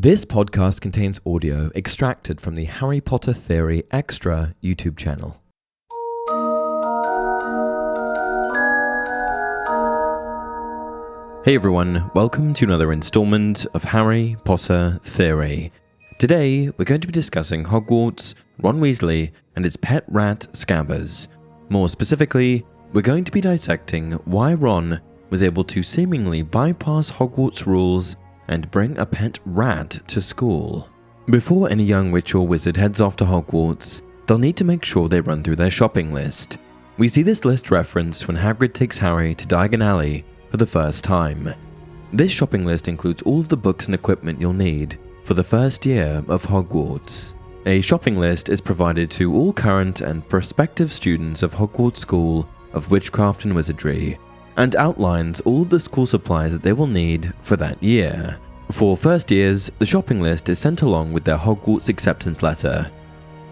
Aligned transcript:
This 0.00 0.24
podcast 0.24 0.80
contains 0.80 1.20
audio 1.26 1.72
extracted 1.74 2.40
from 2.40 2.54
the 2.54 2.66
Harry 2.66 3.00
Potter 3.00 3.32
Theory 3.32 3.82
Extra 3.90 4.54
YouTube 4.62 4.96
channel. 4.96 5.42
Hey 11.44 11.56
everyone, 11.56 12.08
welcome 12.14 12.54
to 12.54 12.64
another 12.64 12.92
installment 12.92 13.66
of 13.74 13.82
Harry 13.82 14.36
Potter 14.44 15.00
Theory. 15.02 15.72
Today, 16.20 16.70
we're 16.76 16.84
going 16.84 17.00
to 17.00 17.08
be 17.08 17.12
discussing 17.12 17.64
Hogwarts, 17.64 18.36
Ron 18.60 18.80
Weasley, 18.80 19.32
and 19.56 19.64
his 19.64 19.76
pet 19.76 20.04
rat 20.06 20.46
Scabbers. 20.52 21.26
More 21.70 21.88
specifically, 21.88 22.64
we're 22.92 23.02
going 23.02 23.24
to 23.24 23.32
be 23.32 23.40
dissecting 23.40 24.12
why 24.26 24.54
Ron 24.54 25.00
was 25.30 25.42
able 25.42 25.64
to 25.64 25.82
seemingly 25.82 26.42
bypass 26.42 27.10
Hogwarts 27.10 27.66
rules 27.66 28.16
and 28.48 28.70
bring 28.70 28.98
a 28.98 29.06
pet 29.06 29.38
rat 29.44 30.00
to 30.08 30.20
school. 30.20 30.88
Before 31.26 31.70
any 31.70 31.84
young 31.84 32.10
witch 32.10 32.34
or 32.34 32.46
wizard 32.46 32.76
heads 32.76 33.00
off 33.00 33.16
to 33.16 33.24
Hogwarts, 33.24 34.02
they'll 34.26 34.38
need 34.38 34.56
to 34.56 34.64
make 34.64 34.84
sure 34.84 35.08
they 35.08 35.20
run 35.20 35.42
through 35.42 35.56
their 35.56 35.70
shopping 35.70 36.12
list. 36.12 36.58
We 36.96 37.08
see 37.08 37.22
this 37.22 37.44
list 37.44 37.70
referenced 37.70 38.26
when 38.26 38.36
Hagrid 38.36 38.72
takes 38.72 38.98
Harry 38.98 39.34
to 39.34 39.46
Diagon 39.46 39.84
Alley 39.84 40.24
for 40.50 40.56
the 40.56 40.66
first 40.66 41.04
time. 41.04 41.54
This 42.12 42.32
shopping 42.32 42.64
list 42.64 42.88
includes 42.88 43.22
all 43.22 43.40
of 43.40 43.48
the 43.48 43.56
books 43.56 43.86
and 43.86 43.94
equipment 43.94 44.40
you'll 44.40 44.54
need 44.54 44.98
for 45.24 45.34
the 45.34 45.44
first 45.44 45.84
year 45.84 46.24
of 46.26 46.42
Hogwarts. 46.44 47.34
A 47.66 47.82
shopping 47.82 48.16
list 48.16 48.48
is 48.48 48.62
provided 48.62 49.10
to 49.12 49.34
all 49.34 49.52
current 49.52 50.00
and 50.00 50.26
prospective 50.26 50.90
students 50.90 51.42
of 51.42 51.54
Hogwarts 51.54 51.98
School 51.98 52.48
of 52.72 52.90
Witchcraft 52.90 53.44
and 53.44 53.54
Wizardry 53.54 54.18
and 54.58 54.76
outlines 54.76 55.40
all 55.40 55.64
the 55.64 55.80
school 55.80 56.04
supplies 56.04 56.52
that 56.52 56.62
they 56.62 56.72
will 56.72 56.86
need 56.86 57.32
for 57.42 57.56
that 57.56 57.82
year. 57.82 58.38
For 58.72 58.96
first 58.96 59.30
years, 59.30 59.70
the 59.78 59.86
shopping 59.86 60.20
list 60.20 60.48
is 60.48 60.58
sent 60.58 60.82
along 60.82 61.12
with 61.12 61.24
their 61.24 61.38
Hogwarts 61.38 61.88
acceptance 61.88 62.42
letter. 62.42 62.90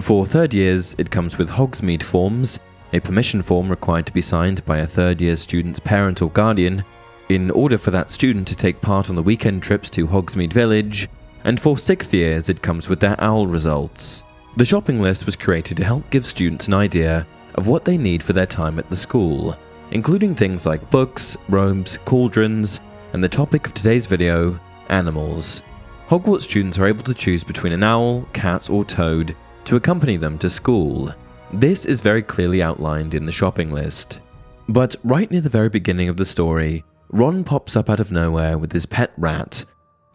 For 0.00 0.26
third 0.26 0.52
years, 0.52 0.96
it 0.98 1.10
comes 1.10 1.38
with 1.38 1.48
Hogsmeade 1.48 2.02
forms, 2.02 2.58
a 2.92 3.00
permission 3.00 3.42
form 3.42 3.68
required 3.68 4.06
to 4.06 4.12
be 4.12 4.22
signed 4.22 4.64
by 4.64 4.78
a 4.78 4.86
third 4.86 5.20
year 5.20 5.36
student's 5.36 5.78
parent 5.78 6.22
or 6.22 6.30
guardian, 6.30 6.82
in 7.28 7.50
order 7.50 7.78
for 7.78 7.90
that 7.90 8.10
student 8.10 8.48
to 8.48 8.56
take 8.56 8.80
part 8.80 9.08
on 9.08 9.16
the 9.16 9.22
weekend 9.22 9.62
trips 9.62 9.90
to 9.90 10.06
Hogsmeade 10.06 10.52
Village, 10.52 11.08
and 11.44 11.60
for 11.60 11.76
sixth 11.76 12.12
years, 12.14 12.48
it 12.48 12.62
comes 12.62 12.88
with 12.88 13.00
their 13.00 13.22
OWL 13.22 13.46
results. 13.46 14.24
The 14.56 14.64
shopping 14.64 15.00
list 15.00 15.26
was 15.26 15.36
created 15.36 15.76
to 15.76 15.84
help 15.84 16.08
give 16.10 16.26
students 16.26 16.66
an 16.66 16.74
idea 16.74 17.26
of 17.56 17.66
what 17.66 17.84
they 17.84 17.98
need 17.98 18.22
for 18.22 18.32
their 18.32 18.46
time 18.46 18.78
at 18.78 18.88
the 18.88 18.96
school, 18.96 19.56
including 19.94 20.34
things 20.34 20.66
like 20.66 20.90
books, 20.90 21.36
robes, 21.48 21.98
cauldrons, 22.04 22.80
and 23.12 23.22
the 23.22 23.28
topic 23.28 23.66
of 23.66 23.74
today's 23.74 24.06
video, 24.06 24.58
animals. 24.88 25.62
Hogwarts 26.08 26.42
students 26.42 26.78
are 26.78 26.86
able 26.86 27.04
to 27.04 27.14
choose 27.14 27.42
between 27.42 27.72
an 27.72 27.82
owl, 27.82 28.28
cat, 28.32 28.68
or 28.68 28.84
toad 28.84 29.34
to 29.64 29.76
accompany 29.76 30.16
them 30.16 30.36
to 30.38 30.50
school. 30.50 31.14
This 31.52 31.86
is 31.86 32.00
very 32.00 32.22
clearly 32.22 32.60
outlined 32.62 33.14
in 33.14 33.24
the 33.24 33.32
shopping 33.32 33.72
list. 33.72 34.20
But 34.68 34.96
right 35.04 35.30
near 35.30 35.40
the 35.40 35.48
very 35.48 35.68
beginning 35.68 36.08
of 36.08 36.16
the 36.16 36.26
story, 36.26 36.84
Ron 37.10 37.44
pops 37.44 37.76
up 37.76 37.88
out 37.88 38.00
of 38.00 38.10
nowhere 38.10 38.58
with 38.58 38.72
his 38.72 38.86
pet 38.86 39.12
rat. 39.16 39.64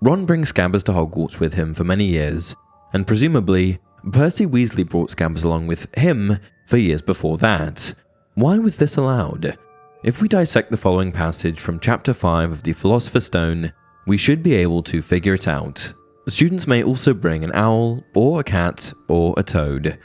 Ron 0.02 0.26
brings 0.26 0.52
Scabbers 0.52 0.84
to 0.84 0.92
Hogwarts 0.92 1.40
with 1.40 1.54
him 1.54 1.74
for 1.74 1.86
many 1.86 2.06
years, 2.06 2.56
and 2.94 3.08
presumably, 3.08 3.80
Percy 4.12 4.46
Weasley 4.46 4.88
brought 4.88 5.12
Scabbers 5.12 5.46
along 5.46 5.68
with 5.68 5.94
him 5.96 6.40
for 6.68 6.78
years 6.78 7.02
before 7.02 7.38
that. 7.38 7.94
Why 8.36 8.60
was 8.60 8.78
this 8.78 8.98
allowed? 8.98 9.58
If 10.02 10.22
we 10.22 10.30
dissect 10.30 10.72
the 10.72 10.78
following 10.78 11.12
passage 11.12 11.60
from 11.60 11.82
chapter 11.82 12.14
5 12.14 12.54
of 12.54 12.64
the 12.64 12.72
Philosopher's 12.72 13.26
Stone, 13.26 13.74
we 14.08 14.16
should 14.16 14.42
be 14.42 14.56
able 14.56 14.82
to 14.84 15.02
figure 15.02 15.34
it 15.34 15.46
out. 15.46 15.94
Students 16.30 16.68
may 16.68 16.84
also 16.84 17.14
bring 17.14 17.44
an 17.44 17.52
owl, 17.54 18.02
or 18.16 18.40
a 18.40 18.44
cat, 18.44 18.94
or 19.10 19.34
a 19.36 19.44
toad. 19.44 20.00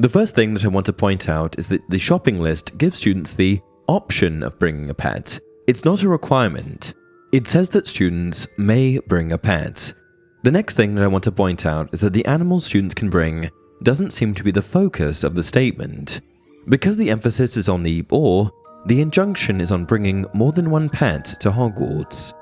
The 0.00 0.08
first 0.08 0.34
thing 0.34 0.52
that 0.54 0.64
I 0.64 0.68
want 0.68 0.84
to 0.86 0.92
point 0.92 1.28
out 1.28 1.56
is 1.60 1.68
that 1.68 1.88
the 1.88 1.98
shopping 1.98 2.40
list 2.40 2.76
gives 2.76 2.98
students 2.98 3.34
the 3.34 3.60
option 3.86 4.42
of 4.42 4.58
bringing 4.58 4.90
a 4.90 4.94
pet. 4.94 5.38
It's 5.68 5.84
not 5.84 6.02
a 6.02 6.08
requirement. 6.08 6.94
It 7.30 7.46
says 7.46 7.70
that 7.70 7.86
students 7.86 8.48
may 8.58 8.98
bring 9.06 9.30
a 9.30 9.38
pet. 9.38 9.94
The 10.42 10.50
next 10.50 10.74
thing 10.74 10.96
that 10.96 11.04
I 11.04 11.08
want 11.08 11.22
to 11.22 11.30
point 11.30 11.64
out 11.66 11.88
is 11.92 12.00
that 12.00 12.12
the 12.12 12.26
animals 12.26 12.64
students 12.64 12.96
can 12.96 13.10
bring 13.10 13.48
doesn't 13.84 14.12
seem 14.12 14.34
to 14.34 14.42
be 14.42 14.50
the 14.50 14.60
focus 14.60 15.22
of 15.22 15.36
the 15.36 15.42
statement. 15.44 16.20
Because 16.68 16.96
the 16.96 17.10
emphasis 17.10 17.56
is 17.56 17.68
on 17.68 17.84
the 17.84 18.04
or, 18.10 18.50
the 18.86 19.00
injunction 19.00 19.60
is 19.60 19.72
on 19.72 19.84
bringing 19.84 20.24
more 20.32 20.52
than 20.52 20.70
one 20.70 20.88
pet 20.88 21.24
to 21.40 21.50
Hogwarts. 21.50 22.32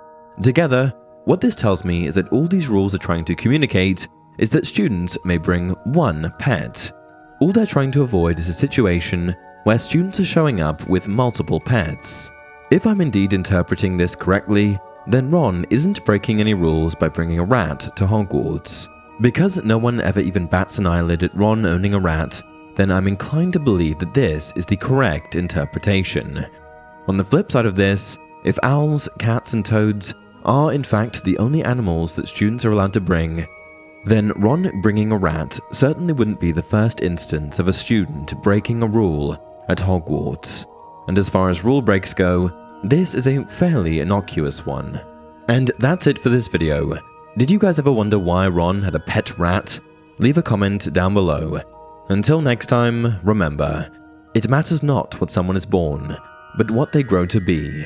Together, 0.42 0.92
what 1.24 1.40
this 1.40 1.54
tells 1.54 1.84
me 1.84 2.06
is 2.06 2.14
that 2.16 2.28
all 2.28 2.46
these 2.46 2.68
rules 2.68 2.94
are 2.94 2.98
trying 2.98 3.24
to 3.24 3.34
communicate 3.34 4.06
is 4.38 4.50
that 4.50 4.66
students 4.66 5.16
may 5.24 5.38
bring 5.38 5.70
one 5.84 6.32
pet. 6.38 6.92
All 7.40 7.50
they're 7.52 7.64
trying 7.64 7.92
to 7.92 8.02
avoid 8.02 8.38
is 8.38 8.48
a 8.48 8.52
situation 8.52 9.34
where 9.64 9.78
students 9.78 10.20
are 10.20 10.24
showing 10.24 10.60
up 10.60 10.86
with 10.86 11.08
multiple 11.08 11.60
pets. 11.60 12.30
If 12.70 12.86
I'm 12.86 13.00
indeed 13.00 13.32
interpreting 13.32 13.96
this 13.96 14.14
correctly, 14.14 14.78
then 15.06 15.30
Ron 15.30 15.64
isn't 15.70 16.04
breaking 16.04 16.40
any 16.40 16.52
rules 16.52 16.94
by 16.94 17.08
bringing 17.08 17.38
a 17.38 17.44
rat 17.44 17.80
to 17.96 18.06
Hogwarts. 18.06 18.88
Because 19.22 19.62
no 19.64 19.78
one 19.78 20.00
ever 20.00 20.20
even 20.20 20.46
bats 20.46 20.78
an 20.78 20.86
eyelid 20.86 21.22
at 21.22 21.34
Ron 21.36 21.64
owning 21.64 21.94
a 21.94 22.00
rat, 22.00 22.42
then 22.76 22.90
I'm 22.90 23.06
inclined 23.06 23.52
to 23.54 23.60
believe 23.60 23.98
that 23.98 24.14
this 24.14 24.52
is 24.56 24.66
the 24.66 24.76
correct 24.76 25.34
interpretation. 25.34 26.46
On 27.08 27.16
the 27.16 27.24
flip 27.24 27.52
side 27.52 27.66
of 27.66 27.74
this, 27.74 28.18
if 28.44 28.58
owls, 28.62 29.08
cats, 29.18 29.52
and 29.52 29.64
toads 29.64 30.14
are 30.44 30.72
in 30.72 30.84
fact 30.84 31.24
the 31.24 31.38
only 31.38 31.64
animals 31.64 32.14
that 32.16 32.28
students 32.28 32.64
are 32.64 32.72
allowed 32.72 32.92
to 32.92 33.00
bring, 33.00 33.46
then 34.04 34.32
Ron 34.36 34.80
bringing 34.82 35.12
a 35.12 35.16
rat 35.16 35.58
certainly 35.72 36.12
wouldn't 36.12 36.40
be 36.40 36.52
the 36.52 36.62
first 36.62 37.00
instance 37.00 37.58
of 37.58 37.68
a 37.68 37.72
student 37.72 38.40
breaking 38.42 38.82
a 38.82 38.86
rule 38.86 39.64
at 39.68 39.78
Hogwarts. 39.78 40.66
And 41.08 41.16
as 41.16 41.30
far 41.30 41.48
as 41.48 41.64
rule 41.64 41.80
breaks 41.80 42.12
go, 42.12 42.50
this 42.82 43.14
is 43.14 43.26
a 43.26 43.44
fairly 43.46 44.00
innocuous 44.00 44.66
one. 44.66 45.00
And 45.48 45.70
that's 45.78 46.06
it 46.06 46.18
for 46.18 46.28
this 46.28 46.48
video. 46.48 46.98
Did 47.38 47.50
you 47.50 47.58
guys 47.58 47.78
ever 47.78 47.92
wonder 47.92 48.18
why 48.18 48.46
Ron 48.48 48.82
had 48.82 48.94
a 48.94 49.00
pet 49.00 49.38
rat? 49.38 49.80
Leave 50.18 50.38
a 50.38 50.42
comment 50.42 50.92
down 50.92 51.14
below. 51.14 51.60
Until 52.10 52.42
next 52.42 52.66
time, 52.66 53.18
remember, 53.22 53.88
it 54.34 54.48
matters 54.48 54.82
not 54.82 55.18
what 55.20 55.30
someone 55.30 55.56
is 55.56 55.64
born, 55.64 56.16
but 56.58 56.70
what 56.70 56.92
they 56.92 57.02
grow 57.02 57.24
to 57.24 57.40
be. 57.40 57.84